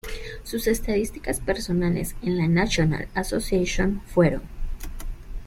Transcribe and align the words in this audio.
Sus 0.41 0.65
estadísticas 0.65 1.39
personales 1.41 2.15
en 2.23 2.35
la 2.39 2.47
National 2.47 3.07
Association 3.13 4.01
fueron. 4.07 4.41